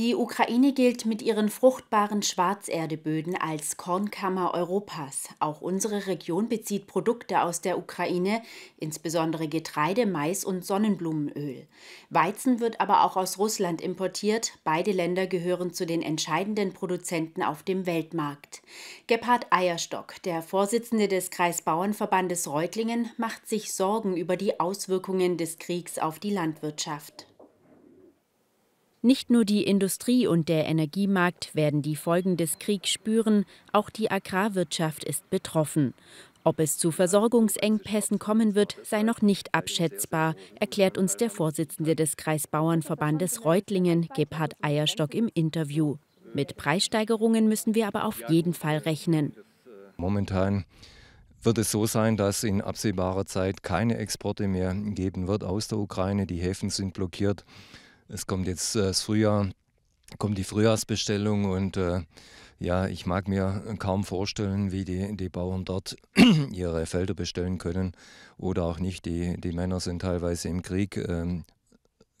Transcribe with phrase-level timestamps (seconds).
[0.00, 5.28] Die Ukraine gilt mit ihren fruchtbaren Schwarzerdeböden als Kornkammer Europas.
[5.40, 8.40] Auch unsere Region bezieht Produkte aus der Ukraine,
[8.78, 11.66] insbesondere Getreide, Mais und Sonnenblumenöl.
[12.08, 14.54] Weizen wird aber auch aus Russland importiert.
[14.64, 18.62] Beide Länder gehören zu den entscheidenden Produzenten auf dem Weltmarkt.
[19.06, 25.98] Gebhard Eierstock, der Vorsitzende des Kreisbauernverbandes Reutlingen, macht sich Sorgen über die Auswirkungen des Kriegs
[25.98, 27.26] auf die Landwirtschaft.
[29.02, 34.10] Nicht nur die Industrie und der Energiemarkt werden die Folgen des Kriegs spüren, auch die
[34.10, 35.94] Agrarwirtschaft ist betroffen.
[36.44, 42.18] Ob es zu Versorgungsengpässen kommen wird, sei noch nicht abschätzbar, erklärt uns der Vorsitzende des
[42.18, 45.96] Kreisbauernverbandes Reutlingen, Gebhard Eierstock, im Interview.
[46.34, 49.34] Mit Preissteigerungen müssen wir aber auf jeden Fall rechnen.
[49.96, 50.66] Momentan
[51.42, 55.78] wird es so sein, dass in absehbarer Zeit keine Exporte mehr geben wird aus der
[55.78, 56.26] Ukraine.
[56.26, 57.46] Die Häfen sind blockiert.
[58.12, 59.50] Es kommt jetzt äh, das Frühjahr,
[60.18, 62.00] kommt die Frühjahrsbestellung und äh,
[62.58, 65.96] ja, ich mag mir kaum vorstellen, wie die, die Bauern dort
[66.52, 67.92] ihre Felder bestellen können
[68.36, 69.06] oder auch nicht.
[69.06, 70.96] Die, die Männer sind teilweise im Krieg.
[70.96, 71.44] Ähm,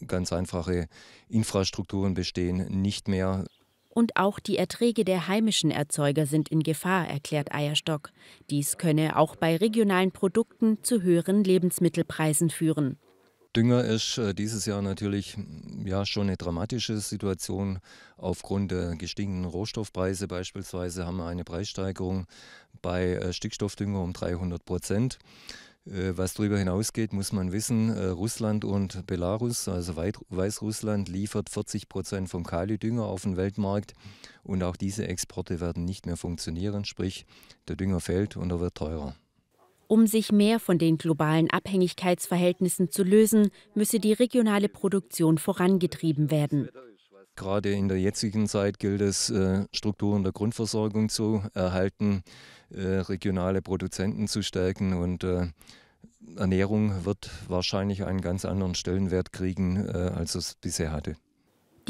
[0.06, 0.86] ganz einfache
[1.28, 3.44] Infrastrukturen bestehen nicht mehr.
[3.90, 8.10] Und auch die Erträge der heimischen Erzeuger sind in Gefahr, erklärt Eierstock.
[8.48, 12.96] Dies könne auch bei regionalen Produkten zu höheren Lebensmittelpreisen führen.
[13.56, 15.36] Dünger ist äh, dieses Jahr natürlich
[15.84, 17.80] ja, schon eine dramatische Situation.
[18.16, 22.26] Aufgrund der gestiegenen Rohstoffpreise beispielsweise haben wir eine Preissteigerung
[22.80, 25.18] bei äh, Stickstoffdünger um 300 Prozent.
[25.84, 32.28] Äh, was darüber hinausgeht, muss man wissen, Russland und Belarus, also Weißrussland, liefert 40 Prozent
[32.28, 33.94] vom Kali-Dünger auf den Weltmarkt
[34.44, 37.26] und auch diese Exporte werden nicht mehr funktionieren, sprich
[37.66, 39.16] der Dünger fällt und er wird teurer.
[39.90, 46.68] Um sich mehr von den globalen Abhängigkeitsverhältnissen zu lösen, müsse die regionale Produktion vorangetrieben werden.
[47.34, 52.22] Gerade in der jetzigen Zeit gilt es, äh, Strukturen der Grundversorgung zu erhalten,
[52.70, 55.48] äh, regionale Produzenten zu stärken und äh,
[56.36, 61.16] Ernährung wird wahrscheinlich einen ganz anderen Stellenwert kriegen, als es bisher hatte.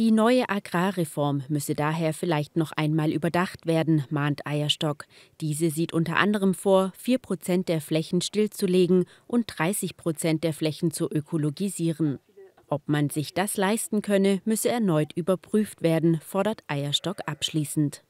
[0.01, 5.05] Die neue Agrarreform müsse daher vielleicht noch einmal überdacht werden, mahnt Eierstock.
[5.43, 10.91] Diese sieht unter anderem vor, 4 Prozent der Flächen stillzulegen und 30 Prozent der Flächen
[10.91, 12.19] zu ökologisieren.
[12.67, 18.03] Ob man sich das leisten könne, müsse erneut überprüft werden, fordert Eierstock abschließend.